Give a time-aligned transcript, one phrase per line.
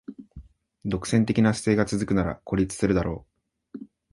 [0.83, 3.27] 独占的な姿勢が続くなら孤立するだろ
[3.79, 3.85] う